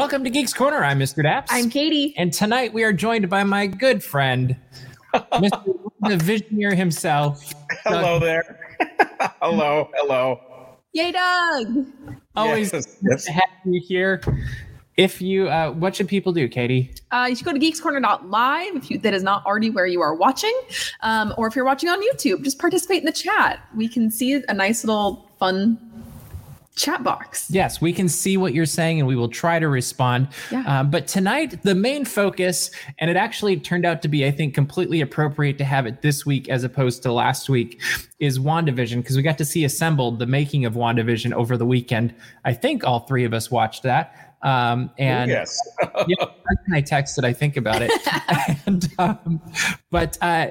[0.00, 0.82] Welcome to Geeks Corner.
[0.82, 1.22] I'm Mr.
[1.22, 1.48] Daps.
[1.50, 2.14] I'm Katie.
[2.16, 4.56] And tonight we are joined by my good friend,
[5.12, 5.62] Mr.
[6.00, 7.52] the Visioneer himself.
[7.84, 8.58] Hello there.
[9.42, 10.40] hello, hello.
[10.94, 11.86] Yay, Doug.
[12.34, 13.24] Always Yes, yes.
[13.26, 14.22] to have you here.
[14.96, 16.94] If you, uh, what should people do, Katie?
[17.10, 20.14] Uh, you should go to geekscorner.live if you, that is not already where you are
[20.14, 20.58] watching.
[21.02, 23.60] Um, or if you're watching on YouTube, just participate in the chat.
[23.76, 25.89] We can see a nice little fun
[26.80, 27.46] chat box.
[27.50, 30.28] Yes, we can see what you're saying and we will try to respond.
[30.50, 30.62] Yeah.
[30.66, 34.54] Um, but tonight, the main focus, and it actually turned out to be, I think,
[34.54, 37.80] completely appropriate to have it this week as opposed to last week,
[38.18, 42.14] is WandaVision, because we got to see assembled the making of WandaVision over the weekend.
[42.44, 44.36] I think all three of us watched that.
[44.42, 45.60] Um, and yes.
[46.08, 46.24] yeah,
[46.66, 47.92] and I texted, I think about it.
[48.66, 49.42] and, um,
[49.90, 50.48] but uh,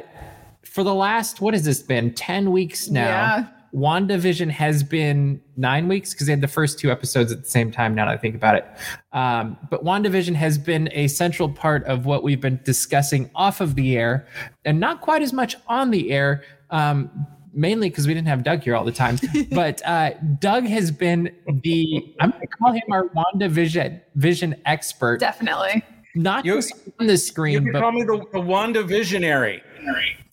[0.63, 2.13] for the last, what has this been?
[2.13, 3.07] 10 weeks now.
[3.07, 3.47] Yeah.
[3.73, 7.71] WandaVision has been nine weeks because they had the first two episodes at the same
[7.71, 8.65] time now that I think about it.
[9.13, 13.75] Um, but WandaVision has been a central part of what we've been discussing off of
[13.75, 14.27] the air
[14.65, 16.43] and not quite as much on the air.
[16.69, 19.17] Um, mainly because we didn't have Doug here all the time.
[19.51, 25.19] but uh, Doug has been the, I'm going to call him our WandaVision vision expert
[25.19, 25.83] Definitely.
[26.15, 29.63] not You- just on the You screen, can but call me the, the Wanda Visionary.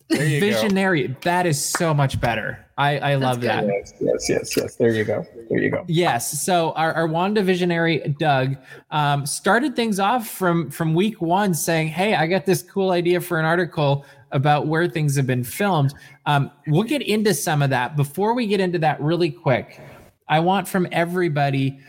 [0.09, 1.17] There you visionary.
[1.23, 2.65] That is so much better.
[2.79, 3.49] I, I love good.
[3.49, 3.67] that.
[3.67, 4.77] Yes, yes, yes, yes.
[4.77, 5.27] There you go.
[5.49, 5.85] There you go.
[5.89, 6.43] Yes.
[6.45, 8.57] So our, our Wanda visionary Doug
[8.91, 13.21] um, started things off from from week one, saying, "Hey, I got this cool idea
[13.21, 15.95] for an article about where things have been filmed."
[16.27, 17.97] Um, we'll get into some of that.
[17.97, 19.81] Before we get into that, really quick,
[20.29, 21.81] I want from everybody.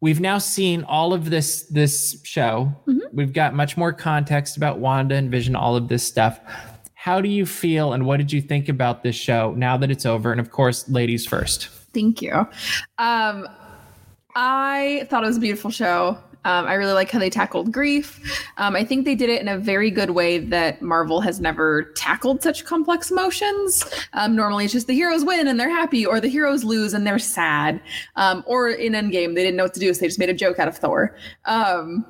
[0.00, 2.72] We've now seen all of this this show.
[3.12, 6.40] We've got much more context about Wanda and Vision, all of this stuff.
[7.04, 10.06] How do you feel, and what did you think about this show now that it's
[10.06, 10.32] over?
[10.32, 11.68] And of course, ladies first.
[11.92, 12.32] Thank you.
[12.96, 13.46] Um,
[14.34, 16.16] I thought it was a beautiful show.
[16.46, 18.42] Um, I really like how they tackled grief.
[18.56, 21.92] Um, I think they did it in a very good way that Marvel has never
[21.94, 23.84] tackled such complex emotions.
[24.14, 27.06] Um, normally, it's just the heroes win and they're happy, or the heroes lose and
[27.06, 27.82] they're sad.
[28.16, 30.34] Um, or in Endgame, they didn't know what to do, so they just made a
[30.34, 31.14] joke out of Thor.
[31.44, 32.06] Um,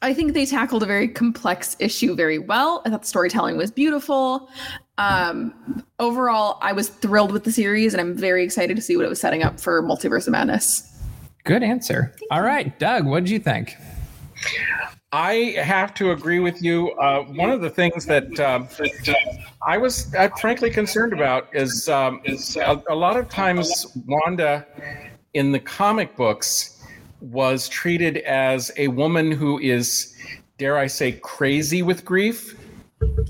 [0.00, 2.82] I think they tackled a very complex issue very well.
[2.84, 4.48] I thought the storytelling was beautiful.
[4.96, 9.04] Um, overall, I was thrilled with the series, and I'm very excited to see what
[9.04, 10.84] it was setting up for Multiverse of Madness.
[11.44, 12.14] Good answer.
[12.30, 13.74] All right, Doug, what did you think?
[15.10, 16.90] I have to agree with you.
[16.92, 21.48] Uh, one of the things that, um, that uh, I was uh, frankly concerned about
[21.54, 24.66] is um, is a, a lot of times Wanda
[25.34, 26.77] in the comic books
[27.20, 30.14] was treated as a woman who is,
[30.58, 32.56] dare I say, crazy with grief.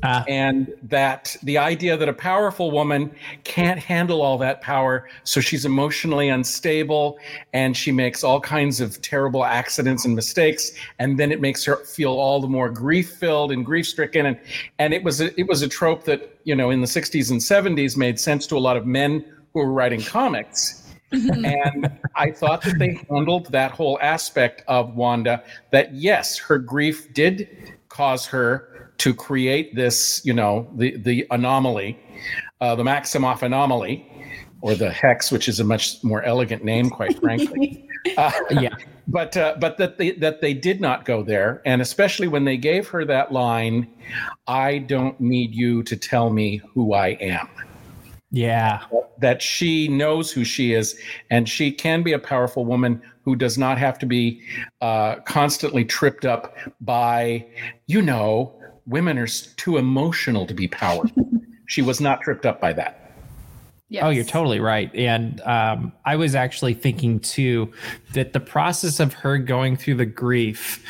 [0.02, 0.24] Ah.
[0.28, 5.66] and that the idea that a powerful woman can't handle all that power, so she's
[5.66, 7.18] emotionally unstable
[7.52, 11.76] and she makes all kinds of terrible accidents and mistakes, and then it makes her
[11.84, 14.26] feel all the more grief filled and grief stricken.
[14.26, 14.40] And
[14.78, 17.40] and it was a, it was a trope that you know in the 60s and
[17.40, 20.87] 70s made sense to a lot of men who were writing comics.
[21.12, 25.42] And I thought that they handled that whole aspect of Wanda.
[25.70, 31.98] That yes, her grief did cause her to create this, you know, the the anomaly,
[32.60, 34.06] uh, the Maximoff anomaly,
[34.60, 37.84] or the hex, which is a much more elegant name, quite frankly.
[38.16, 38.74] Uh, Yeah.
[39.08, 42.56] but uh, but that they that they did not go there, and especially when they
[42.56, 43.88] gave her that line,
[44.46, 47.48] "I don't need you to tell me who I am."
[48.30, 48.82] Yeah.
[49.20, 50.98] that she knows who she is
[51.30, 54.42] and she can be a powerful woman who does not have to be
[54.80, 57.46] uh, constantly tripped up by
[57.86, 58.54] you know
[58.86, 61.30] women are too emotional to be powerful
[61.66, 63.08] she was not tripped up by that
[63.90, 64.04] Yes.
[64.04, 64.94] Oh, you're totally right.
[64.94, 67.72] And um, I was actually thinking too
[68.12, 70.84] that the process of her going through the grief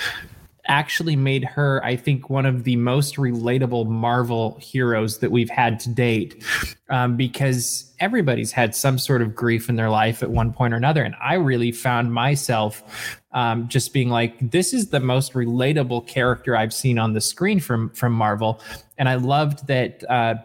[0.69, 5.81] actually made her, I think, one of the most relatable Marvel heroes that we've had
[5.81, 6.45] to date.
[6.91, 10.77] Um, because everybody's had some sort of grief in their life at one point or
[10.77, 11.03] another.
[11.03, 16.57] And I really found myself um, just being like, this is the most relatable character
[16.57, 18.61] I've seen on the screen from from Marvel.
[18.97, 20.05] And I loved that.
[20.09, 20.37] Uh,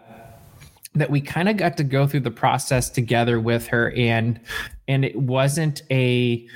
[0.96, 4.40] that we kind of got to go through the process together with her and
[4.88, 6.48] and it wasn't a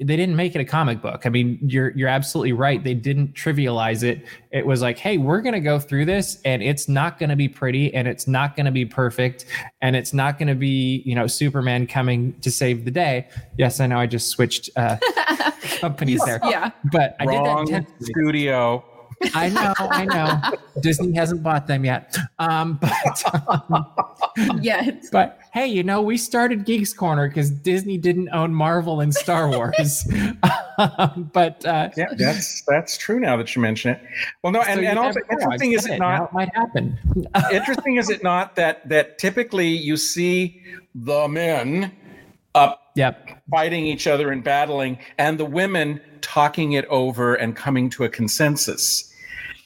[0.00, 1.26] they didn't make it a comic book.
[1.26, 2.82] I mean, you're you're absolutely right.
[2.82, 4.24] They didn't trivialize it.
[4.50, 7.92] It was like, hey, we're gonna go through this, and it's not gonna be pretty,
[7.94, 9.46] and it's not gonna be perfect,
[9.80, 13.28] and it's not gonna be, you know, Superman coming to save the day.
[13.58, 14.96] Yes, I know I just switched uh,
[15.80, 16.70] companies there, Yeah.
[16.92, 18.84] but I did that wrong studio
[19.34, 20.56] I know, I know.
[20.82, 22.16] Disney hasn't bought them yet.
[22.38, 23.86] Um, but um,
[24.60, 24.90] Yeah.
[25.12, 29.48] but hey, you know, we started Geeks Corner because Disney didn't own Marvel and Star
[29.48, 30.04] Wars.
[31.32, 33.20] but uh, yeah, that's that's true.
[33.20, 34.02] Now that you mention it,
[34.42, 36.24] well, no, and, so and also interesting is it, it not?
[36.24, 36.98] It might happen.
[37.52, 40.62] interesting is it not that that typically you see
[40.94, 41.92] the men
[42.54, 43.42] up yep.
[43.50, 48.08] fighting each other and battling, and the women talking it over and coming to a
[48.08, 49.10] consensus.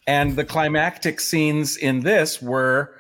[0.07, 2.95] And the climactic scenes in this were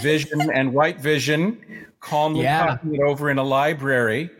[0.00, 1.58] Vision and White Vision
[2.00, 2.66] calmly Yeah.
[2.66, 4.30] talking it over in a library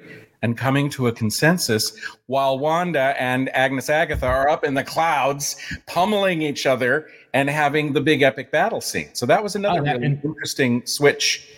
[0.43, 1.97] and coming to a consensus,
[2.27, 5.57] while Wanda and Agnes Agatha are up in the clouds,
[5.87, 9.09] pummeling each other and having the big epic battle scene.
[9.15, 11.49] So that was another Oh, that- really and- interesting switch.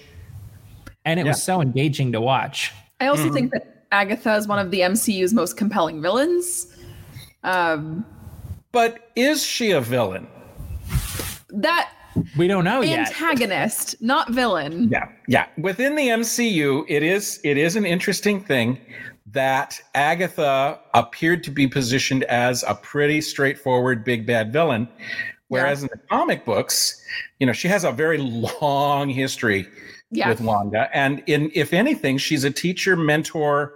[1.04, 1.32] And it Yeah.
[1.32, 2.72] was so engaging to watch.
[3.00, 3.34] I also Mm-hmm.
[3.34, 6.66] think that Agatha is one of the MCU's most compelling villains.
[7.42, 8.04] Um,
[8.70, 10.28] But is she a villain?
[11.50, 11.90] that
[12.36, 13.08] We don't know yet.
[13.08, 14.88] antagonist, not villain.
[14.90, 15.46] Yeah, yeah.
[15.58, 18.78] Within the MCU, it is it is an interesting thing
[19.26, 24.88] that Agatha appeared to be positioned as a pretty straightforward big bad villain,
[25.48, 27.02] whereas in the comic books,
[27.38, 29.68] you know, she has a very long history
[30.10, 30.30] Yeah.
[30.30, 33.74] with Wanda, and in if anything, she's a teacher, mentor,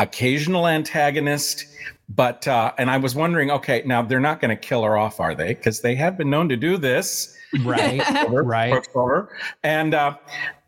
[0.00, 1.66] occasional antagonist.
[2.08, 5.20] But uh, and I was wondering, okay, now they're not going to kill her off,
[5.20, 5.54] are they?
[5.54, 8.02] Because they have been known to do this Right.
[8.26, 8.82] over, Right.
[9.62, 10.16] And uh,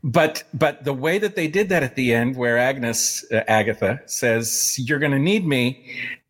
[0.03, 4.01] but but the way that they did that at the end, where Agnes uh, Agatha
[4.07, 5.85] says, "You're going to need me,"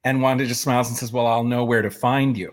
[0.05, 2.53] and Wanda just smiles and says, "Well, I'll know where to find you."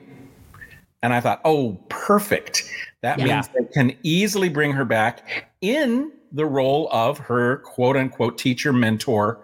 [1.04, 2.70] And I thought, oh, perfect.
[3.02, 3.26] That Yeah.
[3.26, 8.74] means they can easily bring her back in the role of her quote unquote teacher
[8.74, 9.40] mentor.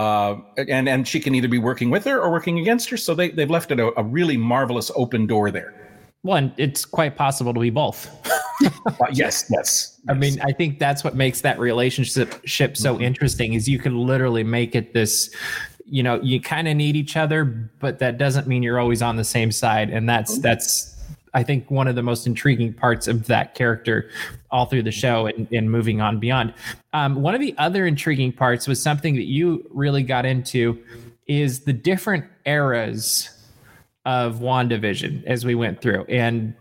[0.00, 2.96] Uh, and and she can either be working with her or working against her.
[2.96, 5.74] So they, they've left it a, a really marvelous open door there.
[6.22, 8.08] Well, and it's quite possible to be both.
[8.86, 9.98] Uh, yes, yes.
[10.10, 13.04] I mean, I think that's what makes that relationship ship so Mm-hmm.
[13.04, 15.34] interesting is you can literally make it this,
[15.86, 17.44] you know, you kind of need each other,
[17.78, 19.88] but that doesn't mean you're always on the same side.
[19.88, 20.42] And that's Mm-hmm.
[20.42, 20.94] that's
[21.34, 24.10] I think one of the most intriguing parts of that character
[24.50, 26.54] all through the show and, and moving on beyond.
[26.92, 30.82] Um, one of the other intriguing parts was something that you really got into
[31.26, 33.30] is the different eras
[34.04, 36.04] of WandaVision as we went through.
[36.08, 36.54] And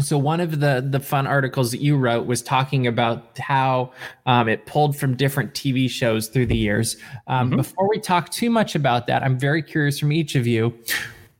[0.00, 3.92] so one of the the fun articles that you wrote was talking about how
[4.26, 6.96] um, it pulled from different TV shows through the years.
[7.26, 10.76] Um, Before we talk too much about that, I'm very curious from each of you,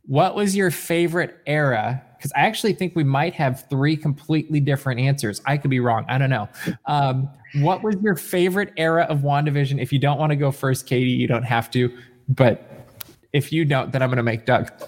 [0.07, 2.03] what was your favorite era?
[2.25, 5.43] Because I actually think we might have three completely different answers.
[5.45, 6.07] I could be wrong.
[6.09, 6.49] I don't know.
[6.87, 9.79] Um, what was your favorite era of WandaVision?
[9.79, 11.95] If you don't want to go first, Katie, you don't have to.
[12.31, 12.87] But
[13.35, 14.71] if you don't, then I'm going to make Doug.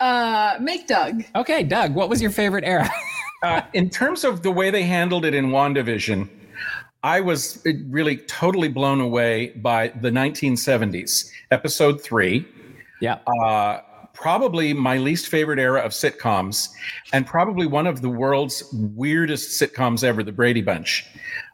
[0.00, 1.24] Uh, make Doug.
[1.34, 2.88] Okay, Doug, what was your favorite era?
[3.42, 6.28] Uh, in terms of the way they handled it in WandaVision,
[7.04, 12.44] I was really totally blown away by the 1970s, episode three.
[13.00, 13.18] yeah.
[13.28, 13.80] Uh,
[14.20, 16.68] probably my least favorite era of sitcoms,
[17.12, 21.06] and probably one of the world's weirdest sitcoms ever, The Brady Bunch.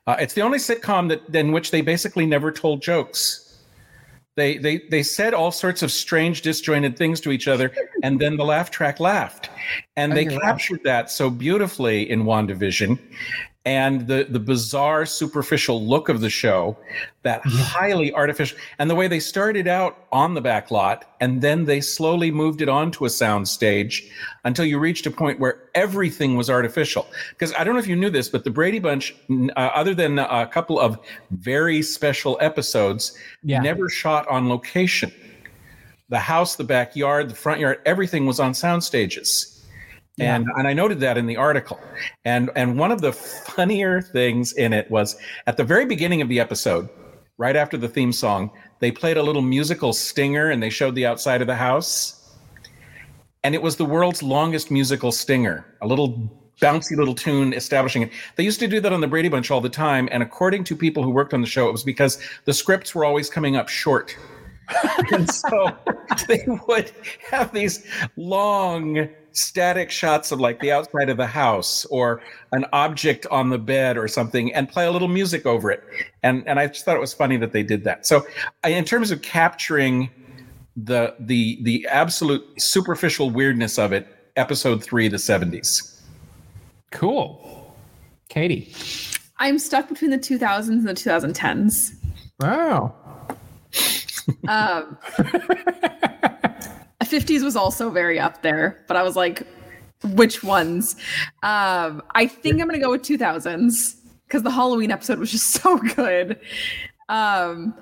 [0.07, 3.41] Uh, it's the only sitcom that in which they basically never told jokes.
[4.37, 7.73] They, they they said all sorts of strange, disjointed things to each other,
[8.03, 9.49] and then the laugh track laughed,
[9.97, 10.41] and they right.
[10.41, 12.99] captured that so beautifully in WandaVision,
[13.67, 16.77] and the the bizarre, superficial look of the show,
[17.23, 21.65] that highly artificial, and the way they started out on the back lot, and then
[21.65, 24.07] they slowly moved it onto a sound stage
[24.45, 27.07] until you reached a point where everything was artificial.
[27.31, 30.19] Because I don't know if you knew this, but the Brady Bunch, uh, other than
[30.19, 30.99] a couple of
[31.31, 33.61] very special episodes, Yeah.
[33.61, 35.11] never shot on location.
[36.11, 39.54] The house, the backyard, the front yard, everything was on sound stages.
[40.21, 41.81] And and I noted that in the article.
[42.25, 45.17] And and one of the funnier things in it was
[45.47, 46.89] at the very beginning of the episode,
[47.37, 51.07] right after the theme song, they played a little musical stinger and they showed the
[51.07, 52.37] outside of the house.
[53.43, 56.31] And it was the world's longest musical stinger, a little
[56.63, 58.11] bouncy little tune establishing it.
[58.37, 60.09] They used to do that on the Brady Bunch all the time.
[60.13, 63.05] And according to people who worked on the show, it was because the scripts were
[63.05, 64.17] always coming up short.
[65.13, 65.77] and so
[66.29, 66.93] they would
[67.31, 67.85] have these
[68.17, 72.21] long static shots of like the outside of the house or
[72.53, 75.83] an object on the bed or something and play a little music over it
[76.23, 78.25] and and i just thought it was funny that they did that so
[78.65, 80.09] in terms of capturing
[80.77, 85.95] the the the absolute superficial weirdness of it episode 3 the 70s
[86.95, 87.75] Cool.
[88.29, 88.73] Katie.
[89.39, 91.97] I'm stuck between the 2000s and the 2010s.
[92.41, 92.95] Wow.
[94.49, 94.97] Um,
[97.05, 99.47] 50s was also very up there, but I was like,
[100.03, 100.97] which ones?
[101.43, 103.97] Um, I think I'm gonna go with 2000s
[104.27, 106.39] because the Halloween episode was just so good.
[107.09, 107.75] Um,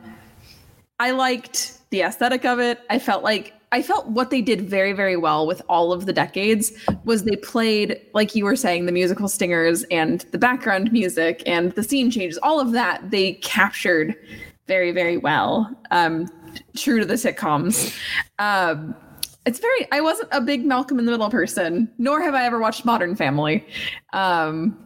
[1.01, 2.81] I liked the aesthetic of it.
[2.91, 6.13] I felt like I felt what they did very, very well with all of the
[6.13, 6.73] decades
[7.05, 11.73] was they played, like you were saying, the musical stingers and the background music and
[11.73, 14.15] the scene changes, all of that they captured
[14.67, 15.75] very, very well.
[15.91, 16.29] Um,
[16.77, 17.97] true to the sitcoms.
[18.39, 18.95] Um,
[19.45, 22.59] it's very I wasn't a big Malcolm in the Middle person, nor have I ever
[22.61, 23.67] watched Modern Family.
[24.13, 24.77] Um,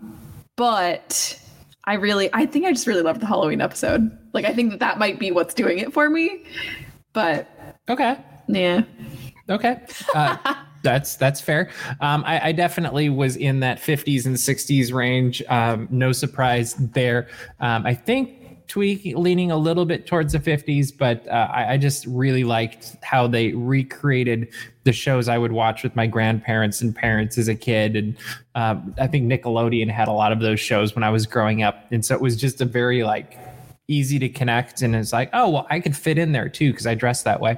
[0.57, 1.39] but
[1.85, 4.11] I really I think I just really loved the Halloween episode.
[4.33, 6.45] Like I think that that might be what's doing it for me.
[7.13, 7.49] But
[7.89, 8.17] Okay.
[8.49, 8.83] yeah.
[9.49, 9.81] Okay.
[10.15, 10.37] Uh,
[10.83, 11.71] that's that's fair.
[12.01, 15.43] Um, I, I definitely was in that 50s and 60s range.
[15.49, 17.29] Um, no surprise there.
[17.61, 21.77] Um, I think tweak leaning a little bit towards the 50s, but uh, I, I
[21.77, 24.49] just really liked how they recreated
[24.85, 27.97] the shows I would watch with my grandparents and parents as a kid.
[27.97, 28.17] And
[28.55, 31.87] um, I think Nickelodeon had a lot of those shows when I was growing up,
[31.91, 33.39] and so it was just a very like
[33.89, 34.83] easy to connect.
[34.83, 37.41] And it's like oh well i could fit in there too because i dress that
[37.41, 37.57] way.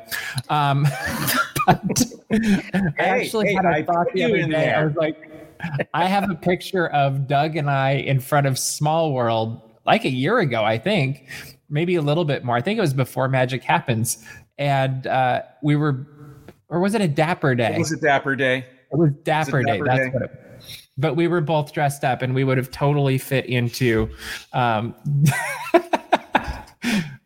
[0.50, 0.82] Um
[1.66, 4.72] but i actually hey, had a I thought the other day.
[4.72, 5.24] I was like
[5.92, 10.10] i have a picture of doug and i in front of small world like a
[10.10, 11.26] year ago i think
[11.70, 14.24] maybe a little bit more i think it was before magic happens
[14.58, 16.06] and uh we were
[16.68, 18.64] or was it a dapper day It was a dapper day.
[18.92, 19.72] it was Dapper, Day.
[19.78, 20.10] Dapper That's Day.
[20.12, 20.30] what it
[20.98, 24.08] But we were both dressed up and we would have totally fit into
[24.52, 24.94] um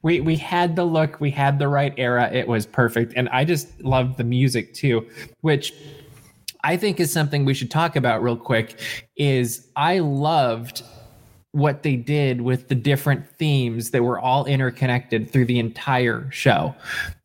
[0.02, 2.28] we we had the look, we had the right era.
[2.32, 3.12] It was perfect.
[3.16, 5.06] And I just loved the music too,
[5.42, 5.72] which
[6.64, 8.78] I think is something we should talk about real quick
[9.16, 10.82] is I loved
[11.52, 16.74] what they did with the different themes that were all interconnected through the entire show.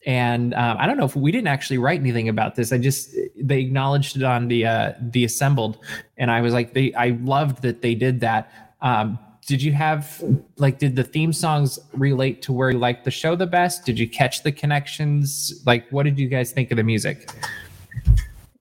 [0.05, 2.72] And um, I don't know if we didn't actually write anything about this.
[2.72, 5.79] I just they acknowledged it on the uh, the assembled,
[6.17, 8.51] and I was like, they I loved that they did that.
[8.81, 10.22] Um, did you have
[10.57, 13.86] like did the theme songs relate to where you liked the show the best?
[13.86, 15.62] Did you catch the connections?
[15.65, 17.29] Like, what did you guys think of the music?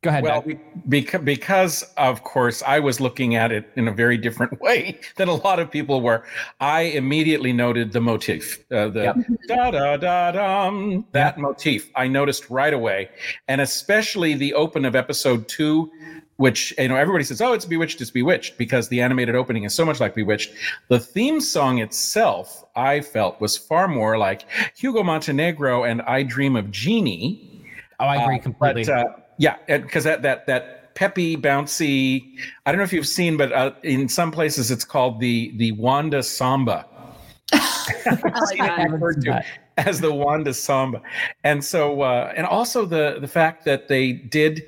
[0.06, 0.22] Go ahead.
[0.22, 1.24] Well, Doug.
[1.24, 5.34] because, of course I was looking at it in a very different way than a
[5.34, 6.22] lot of people were.
[6.60, 9.16] I immediately noted the motif, uh, the Yep.
[9.48, 11.90] da da da dum, that motif.
[11.96, 13.08] I noticed right away,
[13.48, 15.90] and especially the open of episode two,
[16.36, 19.74] which you know everybody says, "Oh, it's Bewitched, it's Bewitched," because the animated opening is
[19.74, 20.52] so much like Bewitched.
[20.86, 24.44] The theme song itself, I felt, was far more like
[24.76, 27.64] Hugo Montenegro and "I Dream of Jeannie."
[27.98, 28.84] oh, I agree Uh, completely.
[28.84, 29.04] But uh,
[29.38, 32.36] yeah, because that that that peppy, bouncy.
[32.64, 35.72] I don't know if you've seen, but uh, in some places it's called the the
[35.72, 36.86] Wanda Samba.
[37.52, 38.78] I like I that.
[38.78, 39.42] haven't referred to
[39.78, 41.02] as the Wanda Samba,
[41.44, 44.62] and so uh, and also the the fact that they did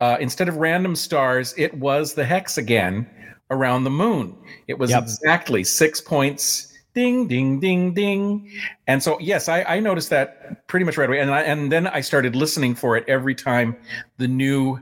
[0.00, 3.08] uh, instead of random stars, it was the hex again
[3.50, 4.36] around the moon.
[4.66, 5.02] It was Yep.
[5.04, 6.67] exactly six points.
[6.98, 8.50] Ding, ding, ding, ding.
[8.88, 11.20] And so, yes, I, I noticed that pretty much right away.
[11.20, 13.76] And, I, and then I started listening for it every time
[14.16, 14.80] the new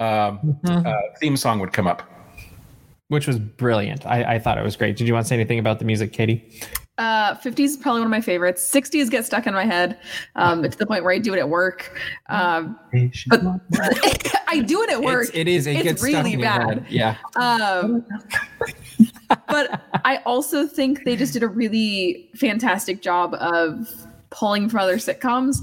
[0.00, 0.86] um, Mhm.
[0.86, 2.02] uh, theme song would come up.
[3.08, 4.06] which was brilliant.
[4.06, 4.96] I, I thought it was great.
[4.96, 6.44] Did you want to say anything about the music, Katie?
[6.98, 8.66] Uh, 50s is probably one of my favorites.
[8.70, 9.98] 60s get stuck in my head
[10.36, 11.98] um, to the point where I do it at work.
[12.28, 12.78] Um,
[13.28, 13.40] but
[14.48, 15.28] I do it at work.
[15.28, 15.66] It's, it is.
[15.66, 16.68] It It's gets stuck really in your bad.
[16.68, 16.86] head.
[16.88, 17.16] Yeah.
[17.36, 18.04] Um,
[19.48, 23.88] but I also think they just did a really fantastic job of
[24.30, 25.58] pulling from other sitcoms.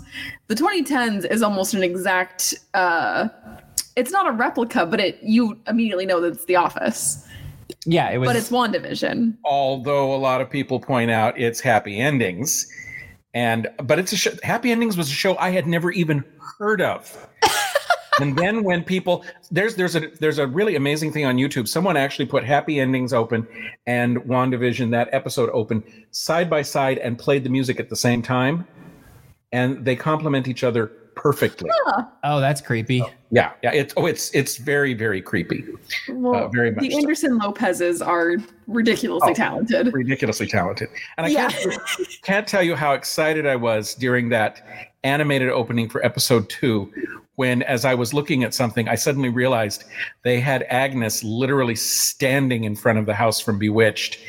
[0.47, 2.53] The 2010s is almost an exact.
[2.73, 3.29] Uh,
[3.95, 7.25] it's not a replica, but it you immediately know that it's The Office.
[7.85, 8.09] Yeah.
[8.09, 8.27] It was.
[8.27, 9.37] But it's WandaVision.
[9.45, 12.67] Although a lot of people point out it's happy endings.
[13.35, 16.23] And but it's a show, Happy Endings was a show I had never even
[16.57, 17.27] heard of.
[18.19, 21.67] And then when people there's there's a there's a really amazing thing on YouTube.
[21.67, 23.47] Someone actually put Happy Endings open
[23.85, 28.21] and WandaVision that episode open side by side and played the music at the same
[28.21, 28.67] time,
[29.51, 31.69] and they complement each other perfectly.
[32.23, 33.03] oh, that's creepy.
[33.31, 33.71] Yeah, yeah.
[33.73, 35.63] It's oh, it's it's very very creepy,
[36.09, 36.97] Well, Uh, very much the so.
[36.99, 38.35] Anderson Lopez's are
[38.67, 39.33] ridiculously Oh.
[39.33, 39.93] talented.
[39.93, 40.89] ridiculously talented.
[41.17, 41.49] And I Yeah.
[41.49, 41.81] can't,
[42.23, 44.61] can't tell you how excited I was during that
[45.03, 46.91] animated opening for episode two
[47.35, 49.83] when as I was looking at something, I suddenly realized
[50.23, 54.19] they had Agnes literally standing in front of the house from Bewitched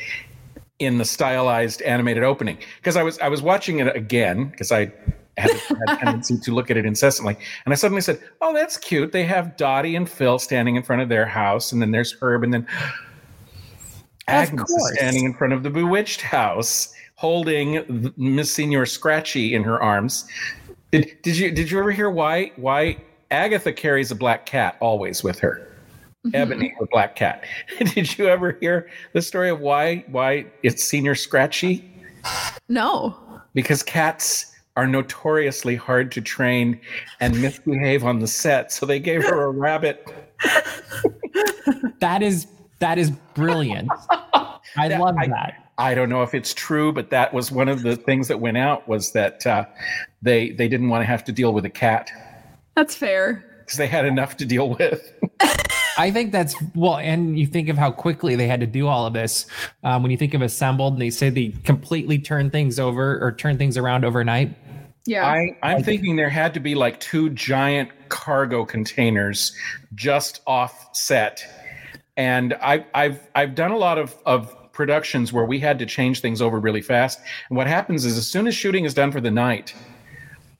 [0.79, 2.57] in the stylized animated opening.
[2.77, 4.91] Because I was I was watching it again because I
[5.37, 5.51] had
[5.87, 7.37] a tendency to look at it incessantly.
[7.65, 9.11] And I suddenly said, Oh, that's cute.
[9.11, 12.43] They have Dottie and Phil standing in front of their house, and then there's Herb,
[12.43, 12.67] and then
[14.27, 19.81] Agnes is standing in front of the bewitched house, holding Miss Señor Scratchy in her
[19.81, 20.27] arms.
[20.91, 22.97] Did, did you did you ever hear why why
[23.31, 25.63] Agatha carries a black cat always with her?
[26.33, 27.45] Ebony, her black cat.
[27.93, 31.89] did you ever hear the story of why why it's Señor Scratchy?
[32.67, 33.15] No.
[33.53, 36.79] Because cats are notoriously hard to train
[37.19, 38.71] and misbehave on the set.
[38.71, 40.07] So they gave her a rabbit.
[41.99, 42.47] that is
[42.79, 43.89] that is brilliant.
[44.77, 45.63] I That- love I- that.
[45.79, 48.57] I don't know if it's true, but that was one of the things that went
[48.57, 49.65] out was that uh,
[50.23, 52.09] they they didn't want to have to deal with a cat
[52.75, 53.43] That's fair.
[53.59, 55.11] because they had enough to deal with.
[55.99, 59.05] I think that's well, and you think of how quickly they had to do all
[59.07, 59.45] of this.
[59.83, 63.31] Um, when you think of assembled, and they say they completely turn things over or
[63.31, 64.55] turn things around overnight.
[65.07, 65.25] Yeah.
[65.25, 69.55] I, I'm thinking there had to be like two giant cargo containers
[69.95, 71.43] just off set.
[72.17, 76.19] And I, I've I've done a lot of, of productions where we had to change
[76.19, 77.19] things over really fast.
[77.49, 79.73] And what happens is as soon as shooting is done for the night,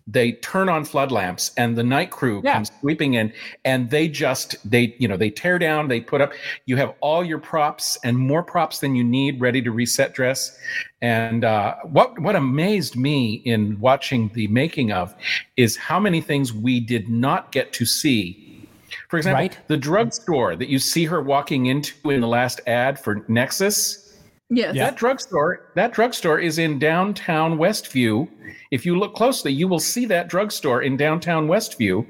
[0.10, 2.54] they turn on flood lamps and the night crew Yeah.
[2.54, 3.34] comes sweeping in
[3.66, 6.32] and they just they you know they tear down they put up
[6.66, 10.58] you have all your props and more props than you need ready to reset dress
[11.02, 15.14] and uh, what what amazed me in watching the making of
[15.58, 18.66] is how many things we did not get to see
[19.10, 19.58] for example Right.
[19.68, 24.07] the drugstore that you see her walking into in the last ad for nexus
[24.50, 24.76] yes.
[24.76, 24.86] Yeah.
[24.86, 28.28] that drugstore, that drugstore is in downtown Westview.
[28.72, 32.06] If you look closely, you will see that drugstore in downtown Westview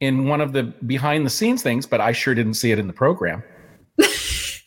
[0.00, 2.86] in one of the behind the scenes things, but I sure didn't see it in
[2.86, 3.42] the program.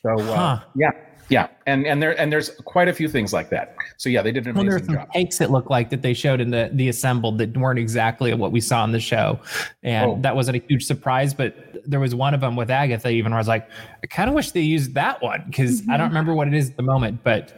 [0.03, 0.65] So uh, Huh.
[0.75, 0.89] yeah,
[1.31, 3.73] yeah, and and there and there's quite a few things like that.
[3.95, 5.13] So yeah, they did an Well, there were amazing some job.
[5.13, 8.51] takes that looked like that they showed in the the assembled that weren't exactly what
[8.51, 9.39] we saw in the show,
[9.81, 10.17] and Oh.
[10.21, 11.33] that wasn't a huge surprise.
[11.33, 13.67] But there was one of them with Agatha even where I was like,
[14.03, 16.09] I kind of wish they used that one because I don't mm-hmm.
[16.09, 17.23] remember what it is at the moment.
[17.23, 17.53] But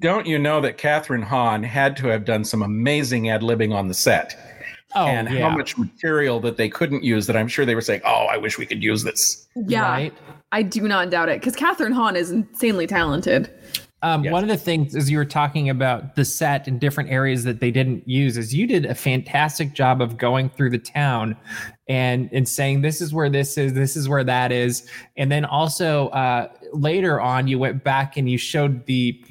[0.00, 3.88] Don't you know that Kathryn Hahn had to have done some amazing ad libbing on
[3.88, 4.36] the set?
[4.94, 7.80] oh and yeah, how much material that they couldn't use that I'm sure they were
[7.80, 9.82] saying, "Oh, I wish we could use this." Yeah.
[9.82, 10.14] right?
[10.52, 13.50] I do not doubt it because Kathryn Hahn is insanely talented.
[14.02, 14.32] Um, Yes.
[14.32, 17.60] One of the things as you were talking about the set and different areas that
[17.60, 21.36] they didn't use is you did a fantastic job of going through the town
[21.86, 25.44] and and saying this is where this is, this is where that is, and then
[25.44, 29.22] also uh, later on you went back and you showed the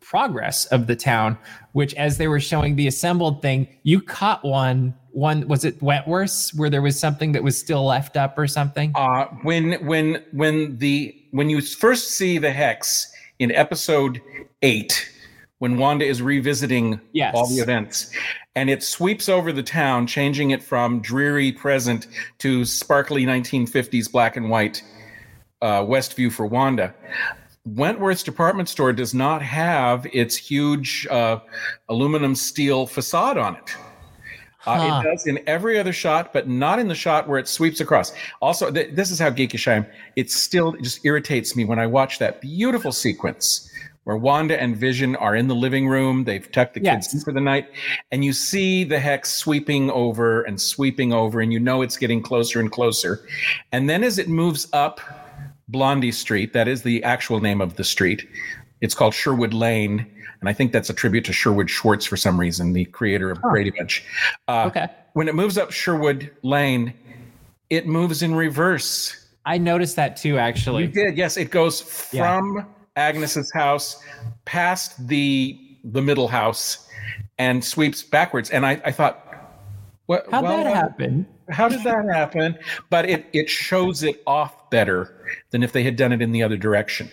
[0.00, 1.38] progress of the town,
[1.72, 4.94] which as they were showing the assembled thing, you caught one.
[5.12, 8.92] One was it Wentworth's where there was something that was still left up or something.
[8.94, 14.20] Uh, when when when the when you first see the hex in episode
[14.62, 15.10] eight,
[15.58, 17.34] when Wanda is revisiting Yes.
[17.34, 18.10] all the events,
[18.54, 22.06] and it sweeps over the town, changing it from dreary present
[22.38, 24.82] to sparkly 1950s black and white
[25.62, 26.94] uh, Westview for Wanda.
[27.68, 31.38] Wentworth's department store does not have its huge uh,
[31.88, 33.76] aluminum steel facade on it.
[34.66, 37.80] Uh, it does in every other shot, but not in the shot where it sweeps
[37.80, 38.12] across.
[38.42, 39.86] Also, th- this is how geekish I am.
[40.16, 43.68] It still just irritates me when I watch that beautiful sequence
[44.04, 46.24] where Wanda and Vision are in the living room.
[46.24, 47.06] They've tucked the Yes.
[47.06, 47.68] kids in for the night,
[48.12, 52.22] and you see the hex sweeping over and sweeping over, and you know it's getting
[52.22, 53.20] closer and closer.
[53.72, 55.00] And then as it moves up
[55.68, 58.26] Blondie Street, that is the actual name of the street.
[58.80, 60.06] It's called Sherwood Lane,
[60.40, 63.40] and I think that's a tribute to Sherwood Schwartz for some reason, the creator of
[63.42, 64.04] Brady Bunch.
[64.48, 66.94] Uh, Okay, When it moves up Sherwood Lane,
[67.68, 69.16] it moves in reverse.
[69.44, 70.38] I noticed that too.
[70.38, 70.82] actually.
[70.84, 71.36] You did, yes.
[71.36, 72.36] It goes Yeah.
[72.38, 72.66] from
[72.96, 74.02] Agnes's house
[74.44, 76.86] past the the middle house
[77.38, 78.50] and sweeps backwards.
[78.50, 79.24] And I, I thought,
[80.06, 80.26] what?
[80.30, 81.26] how'd well, that uh, happen?
[81.48, 82.58] How did that happen?
[82.90, 85.14] But it it shows it off better
[85.50, 87.10] than if they had done it in the other direction.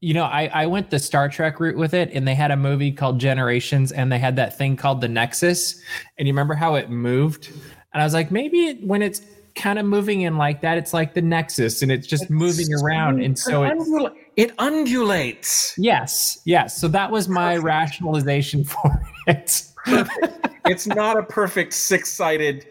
[0.00, 2.56] You know, I, I went the Star Trek route with it, and they had a
[2.56, 5.80] movie called Generations, and they had that thing called the Nexus.
[6.18, 7.50] And you remember how it moved?
[7.92, 9.22] And I was like, maybe it, when it's
[9.56, 13.22] kind of moving in like that, it's like the Nexus, and it's just moving around.
[13.22, 15.74] And so it, it's undula- it undulates.
[15.76, 16.80] yes, yes.
[16.80, 19.62] So that was my rationalization for it.
[20.66, 22.66] it's not a perfect six-sided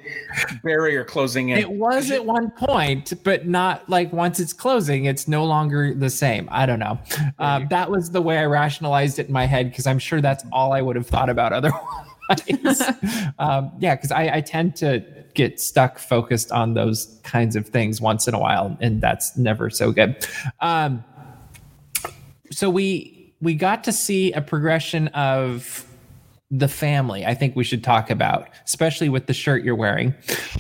[0.64, 1.58] barrier closing in.
[1.58, 6.10] It was at one point, but not like once it's closing, it's no longer the
[6.10, 6.48] same.
[6.52, 7.00] I don't know.
[7.40, 10.44] Um, that was the way I rationalized it in my head because I'm sure that's
[10.52, 11.82] all I would have thought about otherwise.
[13.40, 18.02] um, yeah, because I, I tend to get stuck focused on those kinds of things
[18.02, 20.28] once in a while, and that's never so good.
[20.60, 21.04] Um,
[22.52, 25.87] so we we got to see a progression of
[26.52, 27.26] the family.
[27.26, 30.14] I think we should talk about, especially with the shirt you're wearing.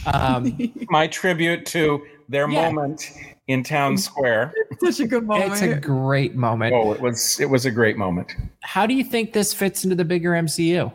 [0.06, 0.58] Um,
[0.90, 2.70] My tribute to their Yeah.
[2.70, 3.12] moment
[3.48, 4.54] in town square.
[4.84, 5.54] Such a good moment.
[5.54, 6.74] It's a great moment.
[6.74, 8.34] Oh, it was it was a great moment.
[8.62, 10.92] How do you think this fits into the bigger MCU?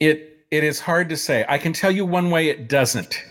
[0.00, 1.44] It it is hard to say.
[1.48, 3.22] I can tell you one way it doesn't.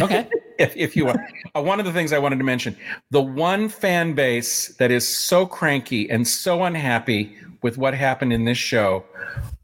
[0.00, 0.28] Okay.
[0.56, 1.18] If, if you want,
[1.56, 2.76] uh, one of the things I wanted to mention:
[3.10, 8.44] the one fan base that is so cranky and so unhappy with what happened in
[8.44, 9.02] this show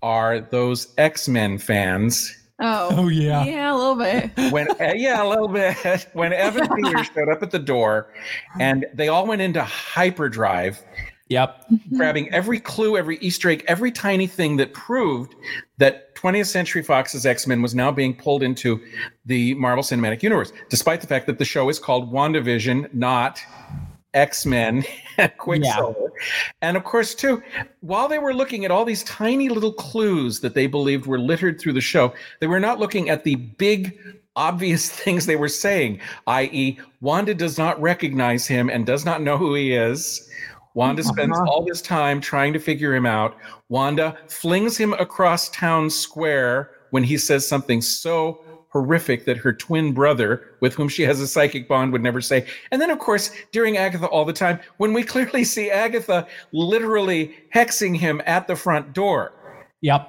[0.02, 3.44] are those X-Men fans Oh, Oh, yeah.
[3.44, 4.30] yeah, a little bit.
[4.52, 5.76] when uh, yeah a little bit
[6.14, 8.12] when evan peters showed up at the door
[8.58, 10.82] and they all went into hyperdrive
[11.28, 11.66] Yep.
[11.96, 15.34] grabbing every clue every easter egg every tiny thing that proved
[15.78, 18.80] that 20th century fox's x-men was now being pulled into
[19.26, 23.40] the marvel cinematic universe despite the fact that the show is called wandavision not
[24.14, 24.84] x-men
[25.38, 26.12] quicksilver.
[26.62, 27.42] And of course too
[27.80, 31.60] while they were looking at all these tiny little clues that they believed were littered
[31.60, 33.98] through the show they were not looking at the big
[34.36, 39.36] obvious things they were saying i.e wanda does not recognize him and does not know
[39.36, 40.28] who he is.
[40.74, 41.50] Wanda spends Uh-huh.
[41.50, 43.36] all this time trying to figure him out.
[43.70, 49.92] Wanda flings him across town square when he says something so horrific that her twin
[49.92, 52.46] brother, with whom she has a psychic bond, would never say.
[52.70, 57.36] And then, of course, during Agatha all the time, when we clearly see Agatha literally
[57.54, 59.32] hexing him at the front door.
[59.82, 60.08] Yep.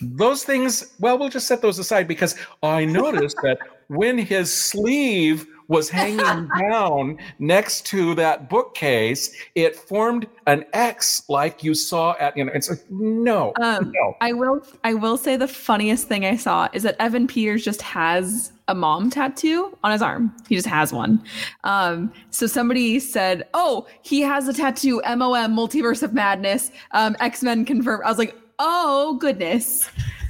[0.00, 5.46] Those things, well, we'll just set those aside because I noticed that when his sleeve
[5.68, 12.36] was hanging down next to that bookcase, it formed an X like you saw at,
[12.36, 14.16] you know, it's like, no, Um, no.
[14.20, 17.82] I will I will say the funniest thing I saw is that Evan Peters just
[17.82, 20.34] has a mom tattoo on his arm.
[20.48, 21.22] He just has one.
[21.64, 25.02] Um, so somebody said, "Oh, he has a tattoo.
[25.06, 26.70] MOM, Multiverse of Madness.
[26.92, 29.88] Um, X Men confirmed." I was like, "Oh goodness,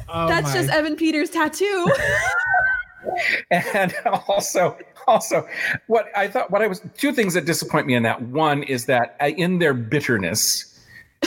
[0.08, 1.92] Oh, that's my- just Evan Peters' tattoo."
[3.50, 3.94] and
[4.28, 5.46] also also
[5.88, 8.86] what i thought what i was two things that disappoint me in that one is
[8.86, 10.80] that uh, in their bitterness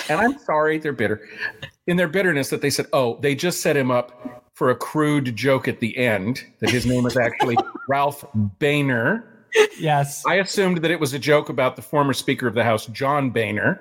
[0.10, 1.22] and i'm sorry they're bitter
[1.86, 5.36] in their bitterness that they said oh they just set him up for a crude
[5.36, 7.56] joke at the end that his name is actually
[7.88, 8.26] ralph
[8.60, 9.24] bohner
[9.80, 10.24] yes.
[10.26, 13.30] i assumed that it was a joke about the former speaker of the house john
[13.30, 13.80] boehner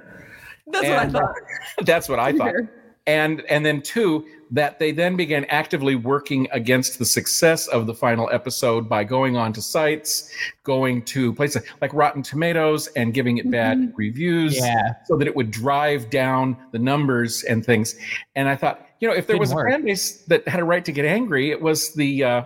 [0.66, 1.34] that's what I And- thought.
[1.86, 2.70] that's what i thought Sure.
[3.06, 7.94] And and then two that they then began actively working against the success of the
[7.94, 10.30] final episode by going on to sites
[10.64, 14.94] going to places like rotten tomatoes and giving it bad reviews Yeah.
[15.06, 17.96] so that it would drive down the numbers and things
[18.36, 19.68] and i thought you know if there Didn't was work.
[19.68, 22.42] a fan base that had a right to get angry it was the uh,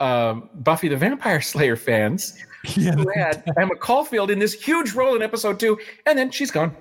[0.00, 2.34] um buffy the vampire slayer fans
[2.76, 2.92] Yeah.
[2.92, 6.76] who had emma caulfield in this huge role in episode two and then she's gone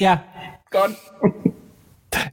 [0.00, 0.20] Yeah.
[0.70, 0.96] gone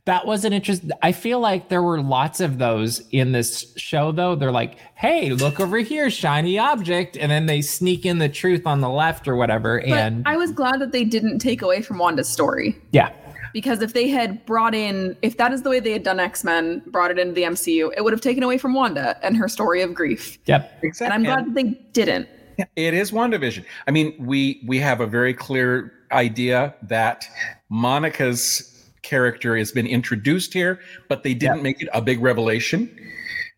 [0.06, 0.84] That was an interest.
[1.02, 4.36] I feel like there were lots of those in this show, though.
[4.36, 8.66] They're like, "Hey, look over here, shiny object," and then they sneak in the truth
[8.66, 9.80] on the left or whatever.
[9.88, 12.76] But and I was glad that they didn't take away from Wanda's story.
[12.92, 13.12] yeah,
[13.54, 16.84] because if they had brought in if that is the way they had done x-men
[16.88, 19.82] brought it into the mcu it would have taken away from wanda and her story
[19.82, 22.28] of grief yep, exactly and i'm glad that they didn't
[22.76, 23.64] It is WandaVision.
[23.88, 27.26] I mean, we we have a very clear idea that
[27.70, 28.68] Monica's
[29.02, 32.90] character has been introduced here, but they didn't make it a big revelation.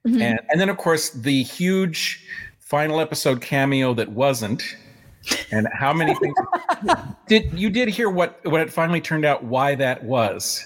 [0.07, 0.21] Mhm.
[0.21, 2.25] And and then of course the huge
[2.59, 4.63] final episode cameo that wasn't.
[5.51, 6.35] And how many things
[7.27, 10.65] did you did hear what what it finally turned out why that was?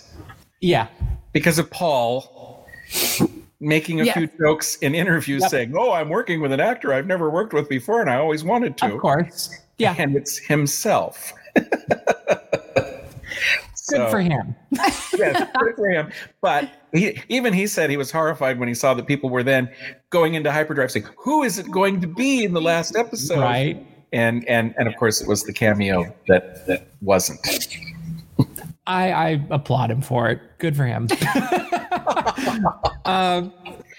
[0.62, 0.88] yeah,
[1.34, 2.66] Because of Paul
[3.60, 4.16] making a Yes.
[4.18, 5.52] few jokes in interviews Yep.
[5.52, 8.44] saying, "Oh, I'm working with an actor I've never worked with before and I always
[8.46, 9.94] wanted to." of course, yeah.
[9.98, 11.34] and it's himself.
[13.90, 14.56] Good for him.
[14.72, 15.10] yes,
[15.60, 16.12] good for him.
[16.42, 19.70] But he, even he said he was horrified when he saw that people were then
[20.10, 23.86] going into hyperdrive saying, "Who is it going to be in the last episode?" Right.
[24.14, 27.40] And and and of course it was the cameo that that wasn't.
[28.88, 30.40] I, I applaud him for it.
[30.60, 31.08] Good for him.
[33.06, 33.52] um,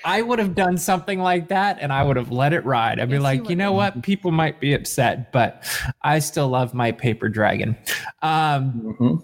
[0.05, 3.01] I would have done something like that and I would have let it ride.
[3.01, 3.59] I'd be Yes, like, you would.
[3.59, 4.03] know what?
[4.03, 5.65] People might be upset, but
[6.03, 7.77] I still love my paper dragon.
[8.23, 9.23] Um, Mhm.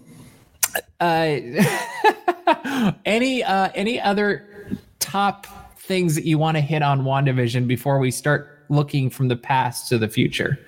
[1.00, 1.38] Uh,
[3.04, 4.48] any uh, any other
[4.98, 5.46] top
[5.78, 9.88] things that you want to hit on WandaVision before we start looking from the past
[9.88, 10.58] to the future?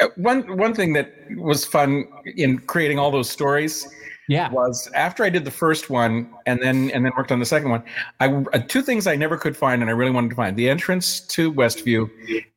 [0.00, 2.04] Uh, One one thing that was fun
[2.36, 3.86] in creating all those stories
[4.28, 4.50] Yeah.
[4.50, 7.70] was after I did the first one and then and then worked on the second
[7.70, 7.82] one.
[8.20, 10.68] I uh, two things I never could find and I really wanted to find: the
[10.68, 12.10] entrance to Westview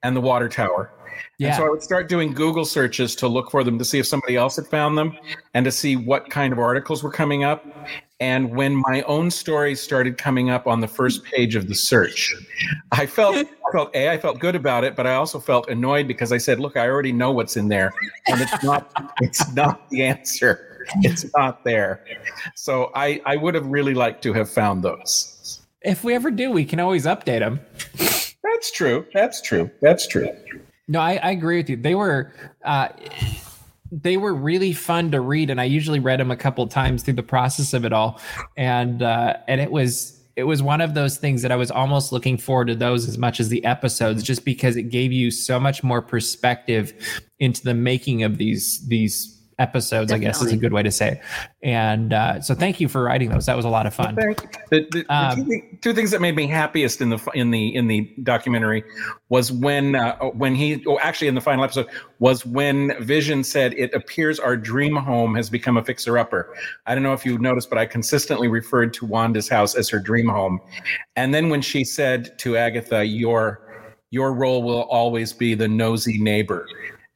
[0.03, 0.91] and the water tower.
[1.39, 1.57] And Yeah.
[1.57, 4.35] so I would start doing Google searches to look for them to see if somebody
[4.35, 5.15] else had found them
[5.53, 7.65] and to see what kind of articles were coming up.
[8.19, 12.33] And when my own story started coming up on the first page of the search,
[12.91, 16.07] I felt I felt a I felt good about it, but I also felt annoyed
[16.07, 17.93] because I said, "Look, I already know what's in there,
[18.27, 20.76] and it's not it's not the answer.
[21.03, 22.05] It's not there."
[22.55, 25.61] So I I would have really liked to have found those.
[25.81, 27.59] If we ever do, we can always update them.
[28.43, 29.05] That's true.
[29.13, 29.69] That's true.
[29.81, 30.29] That's true.
[30.87, 31.75] No, I, I agree with you.
[31.75, 32.89] They were uh,
[33.91, 37.15] they were really fun to read, and I usually read them a couple times through
[37.15, 38.19] the process of it all,
[38.55, 42.11] and uh, and it was it was one of those things that I was almost
[42.11, 45.59] looking forward to those as much as the episodes, just because it gave you so
[45.59, 46.93] much more perspective
[47.39, 50.27] into the making of these these episodes, Definitely.
[50.27, 51.21] I guess is a good way to say it.
[51.63, 53.47] And uh, so thank you for writing those.
[53.47, 54.15] That was a lot of fun.
[54.15, 54.35] The,
[54.69, 57.87] the, um, the two, two, things that made me happiest in the in the in
[57.87, 58.83] the documentary
[59.29, 61.87] was when uh, when he oh, actually in the final episode
[62.19, 66.53] was when Vision said it appears our dream home has become a fixer upper.
[66.85, 69.99] I don't know if you noticed, but I consistently referred to Wanda's house as her
[69.99, 70.59] dream home.
[71.15, 73.61] And then when she said to Agatha, "Your
[74.11, 76.67] your role will always be the nosy neighbor."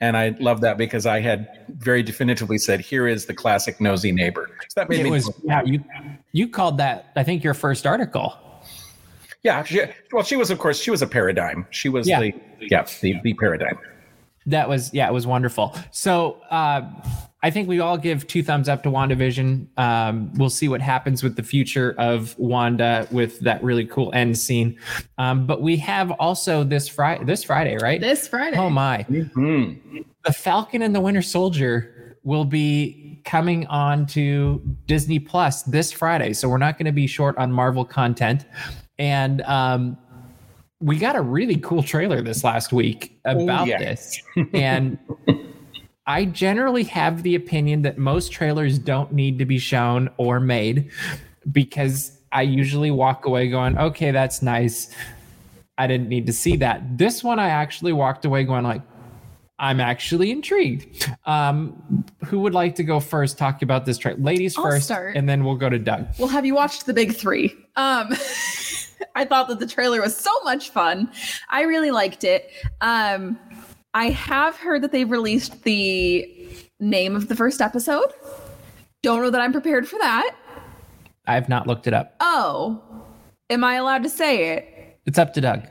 [0.02, 4.12] And I love that because I had very definitively said, "Here is the classic nosy
[4.12, 5.12] neighbor." So that made it me.
[5.12, 5.84] Was, yeah, you
[6.32, 8.36] you called that I think your first article.
[9.44, 11.66] Yeah, she, well, she was of course she was a paradigm.
[11.70, 12.20] She was yeah.
[12.20, 13.78] the yeah the the paradigm.
[14.48, 15.76] That was yeah, it was wonderful.
[15.92, 16.82] So uh,
[17.44, 19.68] I think we all give two thumbs up to WandaVision.
[19.78, 24.38] Um, we'll see what happens with the future of Wanda with that really cool end
[24.38, 24.78] scene.
[25.18, 28.00] Um, but we have also this Friday, this Friday, right?
[28.00, 28.58] This Friday.
[28.58, 29.06] Oh my!
[29.10, 30.02] Mm-hmm.
[30.24, 36.34] The Falcon and the Winter Soldier will be coming on to Disney Plus this Friday,
[36.34, 38.46] so we're not going to be short on Marvel content.
[39.00, 39.98] And um,
[40.80, 43.80] we got a really cool trailer this last week about oh, yeah.
[43.80, 44.22] this,
[44.54, 45.00] and.
[46.12, 50.92] I generally have the opinion that most trailers don't need to be shown or made
[51.54, 54.94] because I usually walk away going, okay, that's nice.
[55.78, 56.98] I didn't need to see that.
[56.98, 58.82] This one, I actually walked away going, like,
[59.58, 61.10] I'm actually intrigued.
[61.26, 63.38] Um, who would like to go first?
[63.38, 65.16] Talk about this trailer, ladies I'll first, start.
[65.16, 66.08] and then we'll go to Doug.
[66.20, 67.56] Well, have you watched the big three?
[67.78, 68.10] Um,
[69.16, 71.10] I thought that the trailer was so much fun.
[71.50, 72.50] I really liked it.
[72.82, 73.40] Um,
[73.94, 76.28] I have heard that they've released the
[76.80, 78.14] name of the first episode.
[79.04, 80.36] Don't know that I'm prepared for that.
[81.28, 82.16] I've not looked it up.
[82.22, 82.82] Oh,
[83.50, 85.00] am I allowed to say it?
[85.06, 85.68] It's up to Doug.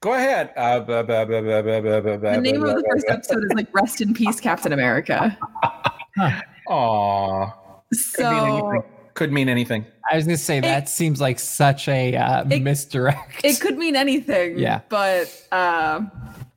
[0.00, 0.52] Go ahead.
[0.56, 5.38] Uh, the name of the first episode is like "Rest in Peace, Captain America."
[6.16, 6.40] huh.
[6.68, 7.52] Aww.
[7.92, 9.86] So could mean anything.
[10.10, 13.44] I was gonna say that seems like such a uh, it, misdirect.
[13.44, 14.58] It could mean anything.
[14.58, 15.46] Yeah, but.
[15.52, 16.00] Uh,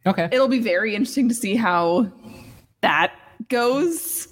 [0.06, 0.30] Okay.
[0.32, 2.12] It'll be very interesting to see how
[2.82, 3.14] that
[3.50, 4.28] goes.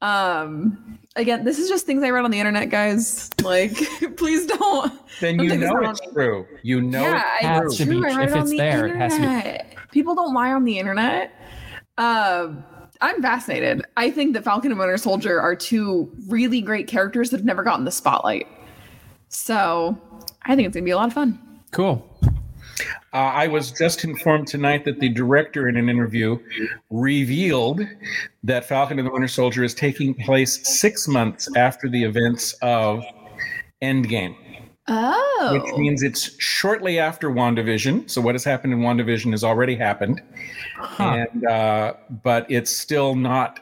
[0.00, 3.30] Um again, this is just things I read on the internet, guys.
[3.42, 3.76] Like,
[4.16, 4.92] please don't.
[5.20, 6.46] Then you know it's true.
[6.62, 8.00] You know yeah, it's true.
[8.00, 9.76] Be, I read it on the there, internet.
[9.90, 11.32] People don't lie on the internet.
[11.98, 12.64] Um,
[13.00, 13.84] I'm fascinated.
[13.96, 17.62] I think that Falcon and Winter Soldier are two really great characters that have never
[17.62, 18.48] gotten the spotlight.
[19.28, 19.98] So
[20.42, 21.38] I think it's gonna be a lot of fun.
[21.70, 22.13] Cool.
[23.12, 26.38] Uh, I was just informed tonight that the director, in an interview,
[26.90, 27.86] revealed
[28.42, 33.04] that Falcon and the Winter Soldier is taking place six months after the events of
[33.82, 34.36] Endgame.
[34.86, 35.60] Oh.
[35.62, 38.10] Which means it's shortly after WandaVision.
[38.10, 40.20] So what has happened in WandaVision has already happened.
[40.76, 41.24] Huh.
[41.32, 43.60] And uh, but it's still not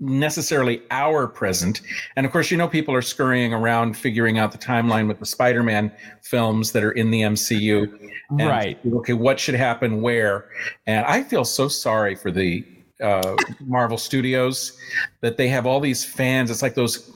[0.00, 1.82] necessarily our present.
[2.16, 5.26] And of course, you know, people are scurrying around figuring out the timeline with the
[5.26, 8.10] Spider Man films that are in the MCU.
[8.32, 8.78] right.
[8.92, 10.48] Okay, what should happen where?
[10.86, 12.64] And I feel so sorry for the
[13.02, 14.78] uh, Marvel Studios
[15.20, 16.50] that they have all these fans.
[16.50, 17.12] It's like those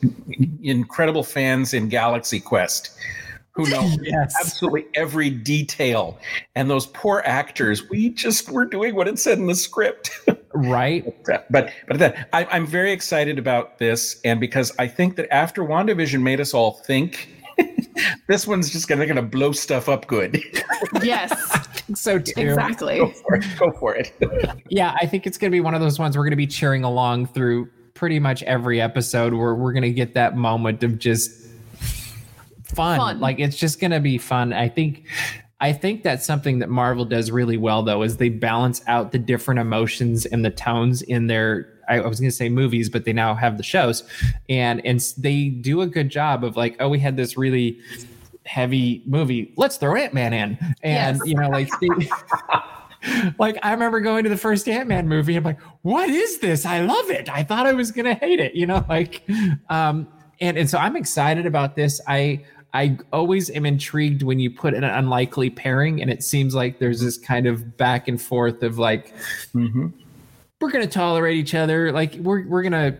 [0.62, 2.99] incredible fans in Galaxy Quest
[3.55, 4.35] who knows yes.
[4.40, 6.19] absolutely every detail.
[6.55, 10.11] And those poor actors, we just were doing what it said in the script.
[10.55, 11.05] right.
[11.25, 15.33] But but, but that, I, I'm very excited about this, and because I think that
[15.33, 17.31] after WandaVision made us all think.
[18.27, 20.43] this one's just gonna, gonna blow stuff up good.
[21.05, 21.33] yes,
[21.95, 22.33] so too.
[22.37, 22.99] Exactly.
[22.99, 23.45] Go for it.
[23.57, 24.12] Go for it.
[24.71, 27.27] yeah, I think it's gonna be one of those ones we're gonna be cheering along
[27.27, 31.45] through pretty much every episode where we're gonna get that moment of just
[32.75, 32.99] fun.
[32.99, 33.21] fun.
[33.21, 34.53] Like it's just gonna be fun.
[34.53, 35.07] I think
[35.61, 39.19] I think that's something that Marvel does really well though, is they balance out the
[39.19, 43.13] different emotions and the tones in their I was going to say movies, but they
[43.13, 44.05] now have the shows,
[44.49, 47.79] and and they do a good job of like, oh, we had this really
[48.47, 51.21] heavy movie, let's throw Ant Man in, and yes.
[51.27, 51.71] you know, like.
[53.39, 55.37] like I remember going to the first Ant Man movie.
[55.37, 56.65] I'm like, what is this?
[56.65, 57.29] I love it.
[57.29, 58.55] I thought I was gonna hate it.
[58.55, 59.23] You know, like,
[59.69, 60.09] um,
[60.41, 62.01] and and so I'm excited about this.
[62.09, 66.81] I I always am intrigued when you put an unlikely pairing and it seems like
[66.81, 69.15] there's this kind of back and forth of like,
[69.55, 69.89] mm-hmm.
[70.61, 71.93] we're gonna tolerate each other.
[71.93, 72.99] Like we're we're gonna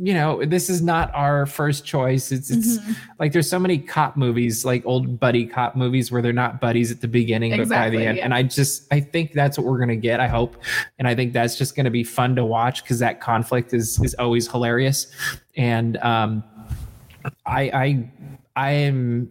[0.00, 2.30] you know, this is not our first choice.
[2.30, 2.92] It's it's mm-hmm.
[3.18, 6.92] like there's so many cop movies, like old buddy cop movies, where they're not buddies
[6.92, 8.18] at the beginning, exactly, but by the end.
[8.18, 8.24] Yeah.
[8.24, 10.20] And I just I think that's what we're gonna get.
[10.20, 10.56] I hope,
[10.98, 14.14] and I think that's just gonna be fun to watch because that conflict is is
[14.14, 15.08] always hilarious.
[15.56, 16.44] And um,
[17.46, 18.10] I I
[18.58, 19.30] I am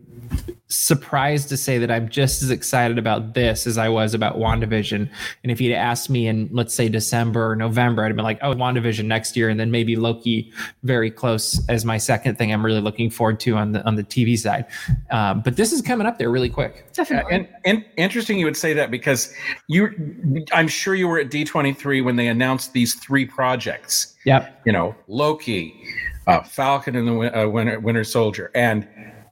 [0.70, 5.10] surprised to say that I'm just as excited about this as I was about WandaVision.
[5.44, 8.40] And if you'd asked me in, let's say, December or November, I'd have been like,
[8.42, 10.50] oh, WandaVision next year, and then maybe Loki
[10.84, 14.04] very close as my second thing I'm really looking forward to on the on the
[14.04, 14.66] TV side.
[15.12, 16.94] Um, but this is coming up there really quick.
[16.94, 17.36] Definitely.
[17.36, 19.34] and, and interesting you would say that because
[19.68, 24.16] you, I'm sure you were at D23 when they announced these three projects.
[24.24, 24.62] Yep.
[24.66, 25.84] You know, Loki,
[26.28, 28.88] uh, Falcon and the uh, Winter, Winter Soldier, and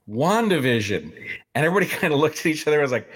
[0.08, 1.12] WandaVision.
[1.54, 3.08] And everybody kind of looked at each other and was like,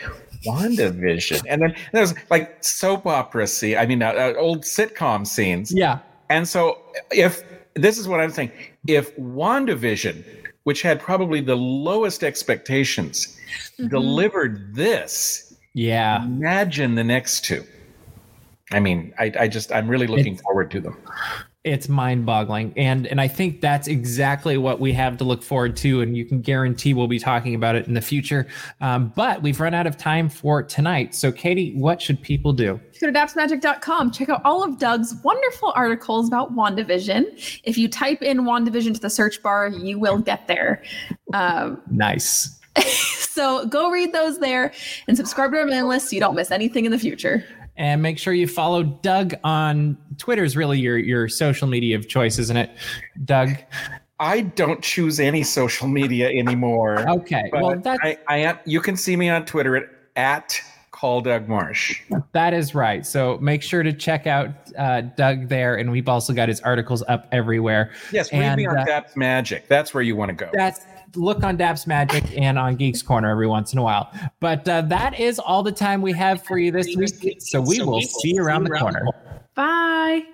[0.46, 1.42] WandaVision.
[1.48, 5.72] And then there was like soap opera scene, I mean, uh, uh, old sitcom scenes.
[5.72, 5.98] Yeah.
[6.28, 6.78] And so
[7.10, 7.42] if
[7.74, 8.52] this is what I'm saying,
[8.86, 10.24] if WandaVision,
[10.64, 13.38] which had probably the lowest expectations,
[13.78, 13.88] mm-hmm.
[13.88, 17.64] delivered this, yeah, imagine the next two.
[18.72, 20.96] I mean, I, I just I'm really looking it's, forward to them
[21.62, 22.72] it's mind-boggling.
[22.76, 26.24] And and i think that's exactly what we have to look forward to and you
[26.24, 28.46] can guarantee we'll be talking about it in the future.
[28.80, 31.14] Um, but we've run out of time for tonight.
[31.14, 32.80] So katie what should people do?
[33.00, 37.60] Go to dapsmagic.com check out all of doug's wonderful articles about wandavision.
[37.64, 40.82] If you type in wandavision to the search bar you will get there.
[41.34, 42.58] Um, nice.
[42.86, 44.72] so go read those there
[45.08, 47.44] and subscribe to our mailing list so you don't miss anything in the future
[47.80, 52.08] and make sure you follow Doug on Twitter is really your your social media of
[52.08, 52.70] choice, isn't it,
[53.24, 53.48] Doug?
[54.20, 57.08] I don't choose any social media anymore.
[57.08, 58.58] okay, well that's I, I am.
[58.66, 62.02] You can see me on Twitter at at call Doug Marsh.
[62.32, 63.06] That is right.
[63.06, 67.02] So make sure to check out uh, Doug there, and we've also got his articles
[67.08, 67.92] up everywhere.
[68.12, 69.68] Yes, read and, me on uh, Magic.
[69.68, 70.50] That's where you want to go.
[70.52, 74.12] That's look on Daps Magic and on Geeks Corner every once in a while.
[74.40, 77.40] But uh, that is all the time we have for you this week.
[77.40, 79.04] So we will see you around the corner.
[79.54, 80.26] Bye.